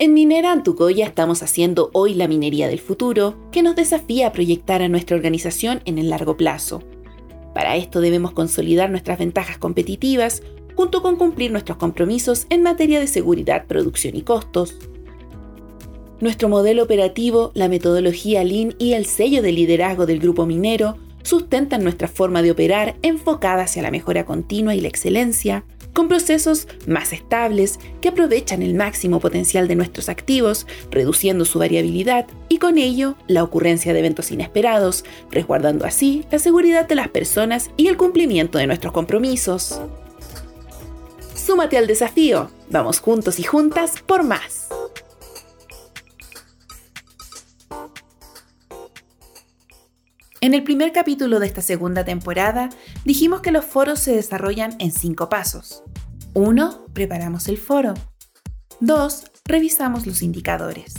En 0.00 0.14
Minera 0.14 0.52
Antucoya 0.52 1.04
estamos 1.04 1.42
haciendo 1.42 1.90
hoy 1.92 2.14
la 2.14 2.28
minería 2.28 2.68
del 2.68 2.78
futuro, 2.78 3.34
que 3.50 3.64
nos 3.64 3.74
desafía 3.74 4.28
a 4.28 4.32
proyectar 4.32 4.80
a 4.80 4.88
nuestra 4.88 5.16
organización 5.16 5.80
en 5.86 5.98
el 5.98 6.08
largo 6.08 6.36
plazo. 6.36 6.84
Para 7.52 7.74
esto 7.74 8.00
debemos 8.00 8.30
consolidar 8.30 8.90
nuestras 8.90 9.18
ventajas 9.18 9.58
competitivas, 9.58 10.44
junto 10.76 11.02
con 11.02 11.16
cumplir 11.16 11.50
nuestros 11.50 11.78
compromisos 11.78 12.46
en 12.48 12.62
materia 12.62 13.00
de 13.00 13.08
seguridad, 13.08 13.66
producción 13.66 14.14
y 14.14 14.22
costos. 14.22 14.76
Nuestro 16.20 16.48
modelo 16.48 16.84
operativo, 16.84 17.50
la 17.54 17.68
metodología 17.68 18.44
Lean 18.44 18.76
y 18.78 18.92
el 18.92 19.04
sello 19.04 19.42
de 19.42 19.50
liderazgo 19.50 20.06
del 20.06 20.20
grupo 20.20 20.46
minero 20.46 20.96
sustentan 21.24 21.82
nuestra 21.82 22.06
forma 22.06 22.42
de 22.42 22.52
operar 22.52 22.94
enfocada 23.02 23.64
hacia 23.64 23.82
la 23.82 23.90
mejora 23.90 24.24
continua 24.24 24.76
y 24.76 24.80
la 24.80 24.86
excelencia, 24.86 25.64
con 25.98 26.06
procesos 26.06 26.68
más 26.86 27.12
estables 27.12 27.80
que 28.00 28.10
aprovechan 28.10 28.62
el 28.62 28.74
máximo 28.74 29.18
potencial 29.18 29.66
de 29.66 29.74
nuestros 29.74 30.08
activos, 30.08 30.64
reduciendo 30.92 31.44
su 31.44 31.58
variabilidad 31.58 32.28
y 32.48 32.58
con 32.58 32.78
ello 32.78 33.16
la 33.26 33.42
ocurrencia 33.42 33.92
de 33.92 33.98
eventos 33.98 34.30
inesperados, 34.30 35.04
resguardando 35.32 35.84
así 35.84 36.24
la 36.30 36.38
seguridad 36.38 36.86
de 36.86 36.94
las 36.94 37.08
personas 37.08 37.72
y 37.76 37.88
el 37.88 37.96
cumplimiento 37.96 38.58
de 38.58 38.68
nuestros 38.68 38.92
compromisos. 38.92 39.80
Súmate 41.34 41.76
al 41.76 41.88
desafío, 41.88 42.48
vamos 42.70 43.00
juntos 43.00 43.40
y 43.40 43.42
juntas 43.42 43.94
por 44.06 44.22
más. 44.22 44.68
En 50.40 50.54
el 50.54 50.62
primer 50.62 50.92
capítulo 50.92 51.40
de 51.40 51.48
esta 51.48 51.62
segunda 51.62 52.04
temporada 52.04 52.68
dijimos 53.04 53.40
que 53.40 53.50
los 53.50 53.64
foros 53.64 53.98
se 53.98 54.14
desarrollan 54.14 54.76
en 54.78 54.92
cinco 54.92 55.28
pasos. 55.28 55.82
1. 56.34 56.86
Preparamos 56.92 57.48
el 57.48 57.58
foro. 57.58 57.94
2. 58.78 59.24
Revisamos 59.44 60.06
los 60.06 60.22
indicadores. 60.22 60.94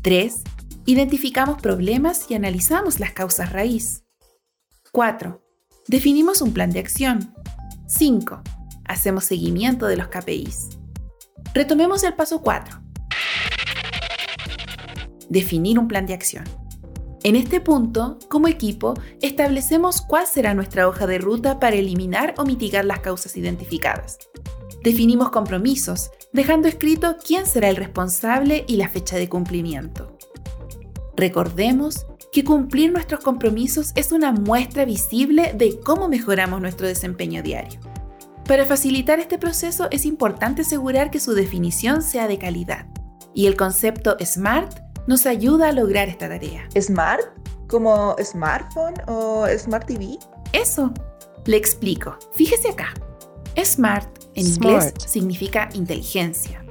3. 0.00 0.42
Identificamos 0.86 1.60
problemas 1.60 2.30
y 2.30 2.34
analizamos 2.34 2.98
las 2.98 3.12
causas 3.12 3.52
raíz. 3.52 4.04
4. 4.92 5.44
Definimos 5.86 6.40
un 6.40 6.54
plan 6.54 6.70
de 6.70 6.78
acción. 6.78 7.34
5. 7.88 8.40
Hacemos 8.86 9.24
seguimiento 9.24 9.86
de 9.86 9.98
los 9.98 10.08
KPIs. 10.08 10.78
Retomemos 11.52 12.04
el 12.04 12.14
paso 12.14 12.40
4. 12.40 12.80
Definir 15.28 15.78
un 15.78 15.88
plan 15.88 16.06
de 16.06 16.14
acción. 16.14 16.44
En 17.28 17.36
este 17.36 17.60
punto, 17.60 18.18
como 18.30 18.48
equipo, 18.48 18.94
establecemos 19.20 20.00
cuál 20.00 20.26
será 20.26 20.54
nuestra 20.54 20.88
hoja 20.88 21.06
de 21.06 21.18
ruta 21.18 21.60
para 21.60 21.76
eliminar 21.76 22.32
o 22.38 22.46
mitigar 22.46 22.86
las 22.86 23.00
causas 23.00 23.36
identificadas. 23.36 24.16
Definimos 24.82 25.28
compromisos, 25.28 26.10
dejando 26.32 26.68
escrito 26.68 27.18
quién 27.22 27.44
será 27.44 27.68
el 27.68 27.76
responsable 27.76 28.64
y 28.66 28.76
la 28.76 28.88
fecha 28.88 29.16
de 29.16 29.28
cumplimiento. 29.28 30.16
Recordemos 31.18 32.06
que 32.32 32.44
cumplir 32.44 32.92
nuestros 32.92 33.20
compromisos 33.20 33.92
es 33.94 34.10
una 34.10 34.32
muestra 34.32 34.86
visible 34.86 35.52
de 35.54 35.78
cómo 35.80 36.08
mejoramos 36.08 36.62
nuestro 36.62 36.86
desempeño 36.86 37.42
diario. 37.42 37.78
Para 38.46 38.64
facilitar 38.64 39.20
este 39.20 39.36
proceso 39.36 39.88
es 39.90 40.06
importante 40.06 40.62
asegurar 40.62 41.10
que 41.10 41.20
su 41.20 41.34
definición 41.34 42.00
sea 42.00 42.26
de 42.26 42.38
calidad. 42.38 42.86
Y 43.34 43.48
el 43.48 43.54
concepto 43.54 44.16
SMART 44.18 44.87
nos 45.08 45.24
ayuda 45.24 45.70
a 45.70 45.72
lograr 45.72 46.10
esta 46.10 46.28
tarea. 46.28 46.68
¿Smart? 46.78 47.22
¿Como 47.66 48.14
smartphone 48.22 48.92
o 49.06 49.46
smart 49.58 49.86
TV? 49.86 50.18
Eso. 50.52 50.92
Le 51.46 51.56
explico. 51.56 52.18
Fíjese 52.34 52.68
acá. 52.68 52.92
Smart 53.64 54.06
en 54.34 54.46
inglés 54.46 54.92
significa 55.06 55.70
inteligencia. 55.72 56.62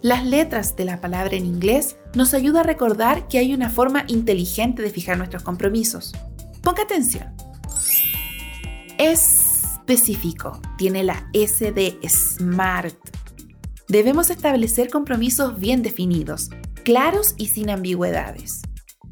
Las 0.00 0.24
letras 0.24 0.74
de 0.74 0.86
la 0.86 1.02
palabra 1.02 1.36
en 1.36 1.44
inglés 1.44 1.98
nos 2.14 2.32
ayuda 2.32 2.60
a 2.60 2.62
recordar 2.62 3.28
que 3.28 3.38
hay 3.38 3.52
una 3.52 3.68
forma 3.68 4.04
inteligente 4.08 4.80
de 4.80 4.88
fijar 4.88 5.18
nuestros 5.18 5.42
compromisos. 5.42 6.14
Ponga 6.62 6.82
atención. 6.82 7.36
Específico 8.96 10.62
tiene 10.78 11.04
la 11.04 11.28
S 11.34 11.72
de 11.72 11.98
SMART. 12.08 12.96
Debemos 13.88 14.30
establecer 14.30 14.88
compromisos 14.88 15.60
bien 15.60 15.82
definidos, 15.82 16.48
claros 16.86 17.34
y 17.36 17.46
sin 17.46 17.68
ambigüedades. 17.68 18.62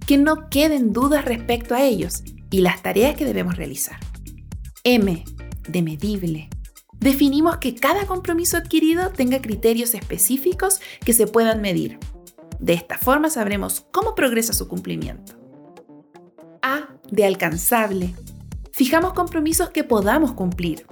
Que 0.07 0.17
no 0.17 0.49
queden 0.49 0.93
dudas 0.93 1.25
respecto 1.25 1.75
a 1.75 1.83
ellos 1.83 2.23
y 2.49 2.61
las 2.61 2.83
tareas 2.83 3.17
que 3.17 3.25
debemos 3.25 3.57
realizar. 3.57 3.99
M, 4.85 5.25
de 5.67 5.83
medible. 5.83 6.49
Definimos 7.01 7.57
que 7.57 7.75
cada 7.75 8.07
compromiso 8.07 8.57
adquirido 8.57 9.11
tenga 9.11 9.43
criterios 9.43 9.95
específicos 9.95 10.81
que 11.05 11.13
se 11.13 11.27
puedan 11.27 11.61
medir. 11.63 11.99
De 12.61 12.75
esta 12.75 12.97
forma 12.97 13.29
sabremos 13.29 13.85
cómo 13.91 14.15
progresa 14.15 14.53
su 14.53 14.69
cumplimiento. 14.69 15.33
A, 16.63 16.95
de 17.11 17.25
alcanzable. 17.25 18.15
Fijamos 18.71 19.15
compromisos 19.15 19.71
que 19.71 19.83
podamos 19.83 20.33
cumplir. 20.35 20.87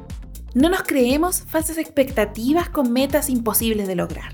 No 0.53 0.69
nos 0.69 0.83
creemos 0.83 1.43
falsas 1.43 1.79
expectativas 1.79 2.71
con 2.71 2.93
metas 2.93 3.31
imposibles 3.31 3.87
de 3.87 3.95
lograr. 3.95 4.33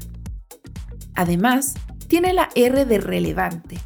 Además, 1.15 1.75
tiene 2.09 2.33
la 2.33 2.49
R 2.55 2.85
de 2.85 2.99
relevante. 2.99 3.79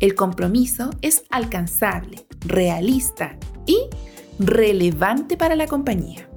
El 0.00 0.14
compromiso 0.14 0.90
es 1.02 1.24
alcanzable, 1.30 2.26
realista 2.40 3.36
y 3.66 3.88
relevante 4.38 5.36
para 5.36 5.56
la 5.56 5.66
compañía. 5.66 6.28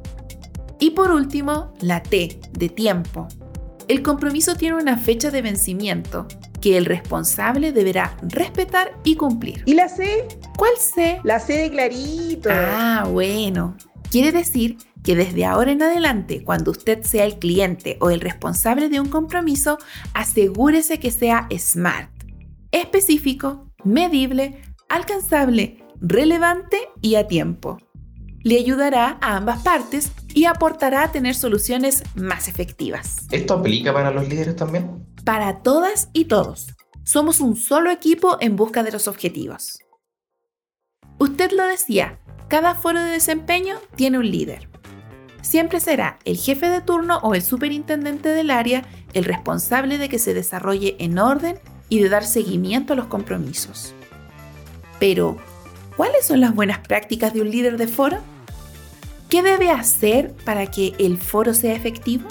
Y 0.80 0.92
por 0.92 1.12
último, 1.12 1.74
la 1.82 2.04
T 2.04 2.40
de 2.52 2.70
tiempo. 2.70 3.28
El 3.88 4.04
compromiso 4.04 4.56
tiene 4.56 4.76
una 4.76 4.98
fecha 4.98 5.32
de 5.32 5.42
vencimiento 5.42 6.28
que 6.62 6.78
el 6.78 6.86
responsable 6.86 7.72
deberá 7.72 8.18
respetar 8.22 8.98
y 9.04 9.16
cumplir. 9.16 9.64
¿Y 9.66 9.74
la 9.74 9.88
C? 9.90 10.28
¿Cuál 10.58 10.74
C? 10.78 11.20
La 11.24 11.40
C 11.40 11.54
de 11.54 11.72
clarito. 11.72 12.50
Ah, 12.52 13.08
bueno. 13.10 13.76
Quiere 14.12 14.32
decir 14.32 14.78
que 15.08 15.16
desde 15.16 15.46
ahora 15.46 15.72
en 15.72 15.82
adelante, 15.82 16.44
cuando 16.44 16.72
usted 16.72 17.02
sea 17.04 17.24
el 17.24 17.40
cliente 17.40 17.96
o 18.02 18.10
el 18.10 18.20
responsable 18.20 18.90
de 18.90 19.00
un 19.00 19.08
compromiso, 19.08 19.78
asegúrese 20.14 21.00
que 21.00 21.12
sea 21.12 21.48
SMART, 21.50 22.12
específico, 22.72 23.72
medible, 23.86 24.62
alcanzable, 24.90 25.82
relevante 26.02 26.90
y 27.02 27.16
a 27.16 27.26
tiempo. 27.26 27.78
Le 28.42 28.60
ayudará 28.60 29.18
a 29.22 29.38
ambas 29.38 29.64
partes 29.64 30.12
y 30.34 30.44
aportará 30.44 31.04
a 31.04 31.12
tener 31.14 31.36
soluciones 31.36 32.04
más 32.16 32.50
efectivas. 32.50 33.28
¿Esto 33.32 33.54
aplica 33.54 33.94
para 33.94 34.12
los 34.12 34.28
líderes 34.28 34.58
también? 34.58 35.08
Para 35.24 35.62
todas 35.62 36.10
y 36.12 36.26
todos. 36.26 36.68
Somos 37.06 37.40
un 37.40 37.56
solo 37.56 37.92
equipo 37.92 38.36
en 38.42 38.58
busca 38.58 38.84
de 38.84 38.92
los 38.92 39.08
objetivos. 39.08 39.80
Usted 41.18 41.54
lo 41.54 41.66
decía, 41.66 42.20
cada 42.50 42.76
foro 42.76 43.00
de 43.00 43.12
desempeño 43.12 43.78
tiene 43.96 44.18
un 44.18 44.30
líder 44.30 44.68
siempre 45.42 45.80
será 45.80 46.20
el 46.26 46.38
jefe 46.38 46.70
de 46.70 46.82
turno 46.82 47.20
o 47.20 47.36
el 47.36 47.42
superintendente 47.42 48.30
del 48.30 48.52
área 48.52 48.84
el 49.14 49.26
responsable 49.26 49.98
de 49.98 50.10
que 50.10 50.20
se 50.20 50.34
desarrolle 50.34 50.96
en 51.00 51.18
orden 51.20 51.60
y 51.90 52.00
de 52.00 52.10
dar 52.10 52.26
seguimiento 52.26 52.94
a 52.94 52.96
los 52.96 53.08
compromisos. 53.08 53.94
Pero, 55.00 55.38
¿cuáles 55.96 56.26
son 56.26 56.42
las 56.42 56.54
buenas 56.54 56.80
prácticas 56.80 57.34
de 57.34 57.42
un 57.42 57.52
líder 57.52 57.78
de 57.78 57.88
foro? 57.88 58.18
¿Qué 59.30 59.44
debe 59.44 59.70
hacer 59.72 60.34
para 60.46 60.68
que 60.68 60.94
el 61.00 61.18
foro 61.18 61.54
sea 61.54 61.74
efectivo? 61.74 62.28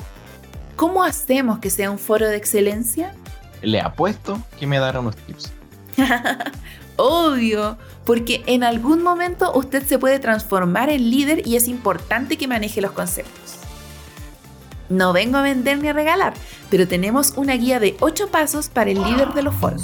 ¿Cómo 0.76 1.04
hacemos 1.04 1.58
que 1.58 1.70
sea 1.70 1.90
un 1.90 1.98
foro 1.98 2.28
de 2.28 2.36
excelencia? 2.36 3.14
Le 3.62 3.80
apuesto 3.80 4.40
que 4.58 4.66
me 4.66 4.78
dará 4.78 5.00
unos 5.00 5.16
tips. 5.16 5.52
Obvio, 6.96 7.76
porque 8.04 8.42
en 8.46 8.64
algún 8.64 9.02
momento 9.02 9.52
usted 9.54 9.86
se 9.86 9.98
puede 9.98 10.18
transformar 10.18 10.90
en 10.90 11.10
líder 11.10 11.46
y 11.46 11.56
es 11.56 11.68
importante 11.68 12.38
que 12.38 12.48
maneje 12.48 12.80
los 12.80 12.92
conceptos. 12.92 13.56
No 14.88 15.12
vengo 15.12 15.36
a 15.36 15.42
vender 15.42 15.78
ni 15.78 15.88
a 15.88 15.92
regalar, 15.92 16.34
pero 16.70 16.86
tenemos 16.86 17.34
una 17.36 17.54
guía 17.54 17.80
de 17.80 17.96
8 18.00 18.28
pasos 18.28 18.68
para 18.68 18.90
el 18.90 19.02
líder 19.02 19.32
de 19.34 19.42
los 19.42 19.54
foros. 19.54 19.82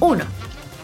1. 0.00 0.24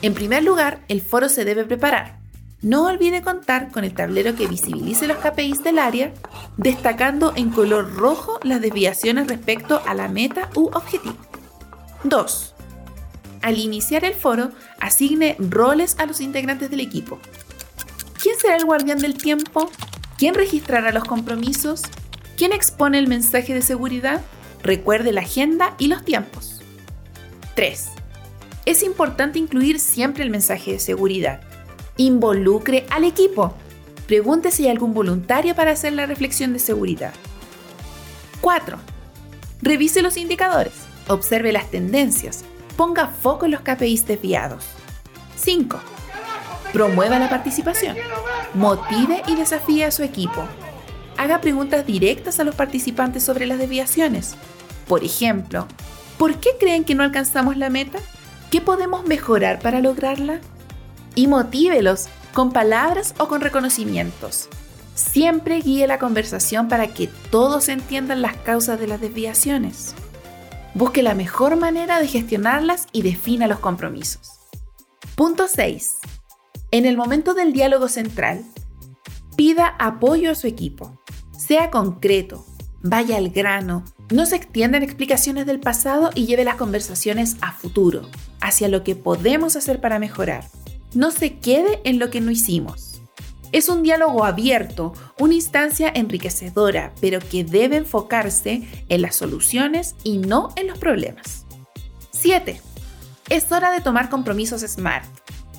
En 0.00 0.14
primer 0.14 0.44
lugar, 0.44 0.80
el 0.86 1.02
foro 1.02 1.28
se 1.28 1.44
debe 1.44 1.64
preparar. 1.64 2.17
No 2.60 2.86
olvide 2.86 3.22
contar 3.22 3.70
con 3.70 3.84
el 3.84 3.94
tablero 3.94 4.34
que 4.34 4.48
visibilice 4.48 5.06
los 5.06 5.18
KPIs 5.18 5.62
del 5.62 5.78
área, 5.78 6.12
destacando 6.56 7.32
en 7.36 7.50
color 7.50 7.94
rojo 7.94 8.40
las 8.42 8.60
desviaciones 8.60 9.28
respecto 9.28 9.80
a 9.86 9.94
la 9.94 10.08
meta 10.08 10.50
u 10.56 10.66
objetivo. 10.74 11.16
2. 12.02 12.54
Al 13.42 13.58
iniciar 13.58 14.04
el 14.04 14.14
foro, 14.14 14.50
asigne 14.80 15.36
roles 15.38 15.96
a 16.00 16.06
los 16.06 16.20
integrantes 16.20 16.68
del 16.68 16.80
equipo. 16.80 17.20
¿Quién 18.20 18.36
será 18.36 18.56
el 18.56 18.64
guardián 18.64 18.98
del 18.98 19.16
tiempo? 19.16 19.70
¿Quién 20.16 20.34
registrará 20.34 20.90
los 20.90 21.04
compromisos? 21.04 21.82
¿Quién 22.36 22.52
expone 22.52 22.98
el 22.98 23.06
mensaje 23.06 23.54
de 23.54 23.62
seguridad? 23.62 24.20
Recuerde 24.64 25.12
la 25.12 25.20
agenda 25.20 25.76
y 25.78 25.86
los 25.86 26.04
tiempos. 26.04 26.60
3. 27.54 27.86
Es 28.66 28.82
importante 28.82 29.38
incluir 29.38 29.78
siempre 29.78 30.24
el 30.24 30.30
mensaje 30.30 30.72
de 30.72 30.80
seguridad 30.80 31.40
Involucre 32.00 32.86
al 32.90 33.02
equipo. 33.02 33.54
Pregunte 34.06 34.52
si 34.52 34.64
hay 34.64 34.70
algún 34.70 34.94
voluntario 34.94 35.56
para 35.56 35.72
hacer 35.72 35.92
la 35.92 36.06
reflexión 36.06 36.52
de 36.52 36.60
seguridad. 36.60 37.12
4. 38.40 38.78
Revise 39.62 40.00
los 40.00 40.16
indicadores. 40.16 40.74
Observe 41.08 41.50
las 41.50 41.72
tendencias. 41.72 42.44
Ponga 42.76 43.08
foco 43.08 43.46
en 43.46 43.50
los 43.50 43.62
KPIs 43.62 44.06
desviados. 44.06 44.64
5. 45.34 45.80
Promueva 46.72 47.18
la 47.18 47.28
participación. 47.28 47.96
Motive 48.54 49.24
y 49.26 49.34
desafíe 49.34 49.84
a 49.84 49.90
su 49.90 50.04
equipo. 50.04 50.44
Haga 51.16 51.40
preguntas 51.40 51.84
directas 51.84 52.38
a 52.38 52.44
los 52.44 52.54
participantes 52.54 53.24
sobre 53.24 53.44
las 53.46 53.58
desviaciones. 53.58 54.36
Por 54.86 55.02
ejemplo, 55.02 55.66
¿por 56.16 56.36
qué 56.36 56.50
creen 56.60 56.84
que 56.84 56.94
no 56.94 57.02
alcanzamos 57.02 57.56
la 57.56 57.70
meta? 57.70 57.98
¿Qué 58.52 58.60
podemos 58.60 59.04
mejorar 59.04 59.58
para 59.58 59.80
lograrla? 59.80 60.40
Y 61.18 61.26
motívelos 61.26 62.06
con 62.32 62.52
palabras 62.52 63.12
o 63.18 63.26
con 63.26 63.40
reconocimientos. 63.40 64.48
Siempre 64.94 65.60
guíe 65.60 65.88
la 65.88 65.98
conversación 65.98 66.68
para 66.68 66.94
que 66.94 67.08
todos 67.32 67.68
entiendan 67.68 68.22
las 68.22 68.36
causas 68.36 68.78
de 68.78 68.86
las 68.86 69.00
desviaciones. 69.00 69.96
Busque 70.74 71.02
la 71.02 71.16
mejor 71.16 71.56
manera 71.56 71.98
de 71.98 72.06
gestionarlas 72.06 72.86
y 72.92 73.02
defina 73.02 73.48
los 73.48 73.58
compromisos. 73.58 74.38
Punto 75.16 75.48
6. 75.48 75.96
En 76.70 76.86
el 76.86 76.96
momento 76.96 77.34
del 77.34 77.52
diálogo 77.52 77.88
central, 77.88 78.44
pida 79.36 79.74
apoyo 79.80 80.30
a 80.30 80.36
su 80.36 80.46
equipo. 80.46 81.02
Sea 81.36 81.72
concreto, 81.72 82.46
vaya 82.80 83.16
al 83.16 83.30
grano, 83.30 83.82
no 84.12 84.24
se 84.24 84.36
extiendan 84.36 84.84
explicaciones 84.84 85.46
del 85.46 85.58
pasado 85.58 86.10
y 86.14 86.26
lleve 86.26 86.44
las 86.44 86.54
conversaciones 86.54 87.38
a 87.40 87.50
futuro, 87.50 88.08
hacia 88.40 88.68
lo 88.68 88.84
que 88.84 88.94
podemos 88.94 89.56
hacer 89.56 89.80
para 89.80 89.98
mejorar. 89.98 90.44
No 90.94 91.10
se 91.10 91.38
quede 91.38 91.80
en 91.84 91.98
lo 91.98 92.10
que 92.10 92.20
no 92.20 92.30
hicimos. 92.30 93.02
Es 93.52 93.68
un 93.68 93.82
diálogo 93.82 94.24
abierto, 94.24 94.92
una 95.18 95.34
instancia 95.34 95.90
enriquecedora, 95.94 96.92
pero 97.00 97.20
que 97.20 97.44
debe 97.44 97.76
enfocarse 97.76 98.62
en 98.88 99.02
las 99.02 99.16
soluciones 99.16 99.96
y 100.04 100.18
no 100.18 100.50
en 100.56 100.66
los 100.66 100.78
problemas. 100.78 101.46
7. 102.12 102.60
Es 103.28 103.52
hora 103.52 103.70
de 103.70 103.80
tomar 103.80 104.10
compromisos 104.10 104.62
SMART. 104.62 105.04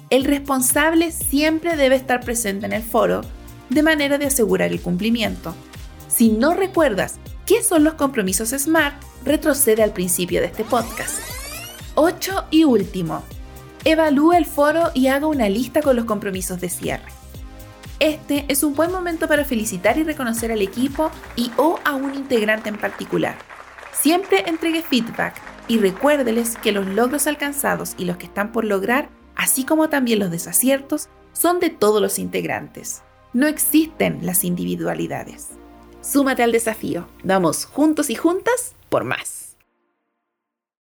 El 0.09 0.23
responsable 0.23 1.11
siempre 1.11 1.75
debe 1.75 1.95
estar 1.95 2.21
presente 2.21 2.65
en 2.65 2.73
el 2.73 2.83
foro 2.83 3.21
de 3.69 3.83
manera 3.83 4.17
de 4.17 4.25
asegurar 4.25 4.71
el 4.71 4.81
cumplimiento. 4.81 5.55
Si 6.07 6.29
no 6.29 6.53
recuerdas 6.53 7.15
qué 7.45 7.63
son 7.63 7.83
los 7.83 7.93
compromisos 7.93 8.49
SMART, 8.49 9.01
retrocede 9.25 9.83
al 9.83 9.93
principio 9.93 10.41
de 10.41 10.47
este 10.47 10.63
podcast. 10.63 11.19
8 11.95 12.45
y 12.51 12.63
último. 12.63 13.23
Evalúe 13.85 14.33
el 14.33 14.45
foro 14.45 14.91
y 14.93 15.07
haga 15.07 15.27
una 15.27 15.47
lista 15.47 15.81
con 15.81 15.95
los 15.95 16.05
compromisos 16.05 16.59
de 16.59 16.69
cierre. 16.69 17.07
Este 17.99 18.45
es 18.47 18.63
un 18.63 18.75
buen 18.75 18.91
momento 18.91 19.27
para 19.27 19.45
felicitar 19.45 19.97
y 19.97 20.03
reconocer 20.03 20.51
al 20.51 20.61
equipo 20.61 21.11
y 21.35 21.51
o 21.57 21.79
a 21.83 21.95
un 21.95 22.13
integrante 22.15 22.69
en 22.69 22.77
particular. 22.77 23.37
Siempre 23.93 24.43
entregue 24.47 24.81
feedback 24.81 25.35
y 25.67 25.77
recuérdeles 25.77 26.57
que 26.57 26.71
los 26.71 26.87
logros 26.87 27.27
alcanzados 27.27 27.95
y 27.97 28.05
los 28.05 28.17
que 28.17 28.25
están 28.25 28.51
por 28.51 28.65
lograr, 28.65 29.09
así 29.35 29.65
como 29.65 29.89
también 29.89 30.19
los 30.19 30.31
desaciertos, 30.31 31.09
son 31.33 31.59
de 31.59 31.69
todos 31.69 32.01
los 32.01 32.19
integrantes. 32.19 33.01
No 33.33 33.47
existen 33.47 34.25
las 34.25 34.43
individualidades. 34.43 35.49
Súmate 36.01 36.43
al 36.43 36.51
desafío. 36.51 37.07
Vamos 37.23 37.65
juntos 37.65 38.09
y 38.09 38.15
juntas 38.15 38.75
por 38.89 39.03
más. 39.03 39.48